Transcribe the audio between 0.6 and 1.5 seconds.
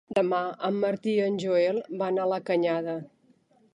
en Martí i en